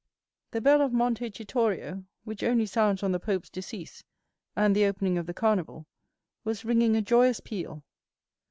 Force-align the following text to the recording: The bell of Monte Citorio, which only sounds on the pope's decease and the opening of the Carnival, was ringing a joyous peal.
The 0.49 0.61
bell 0.61 0.81
of 0.81 0.91
Monte 0.93 1.29
Citorio, 1.29 2.03
which 2.23 2.41
only 2.41 2.65
sounds 2.65 3.03
on 3.03 3.11
the 3.11 3.19
pope's 3.19 3.51
decease 3.51 4.03
and 4.55 4.75
the 4.75 4.85
opening 4.87 5.19
of 5.19 5.27
the 5.27 5.31
Carnival, 5.35 5.85
was 6.43 6.65
ringing 6.65 6.95
a 6.95 7.03
joyous 7.03 7.39
peal. 7.39 7.83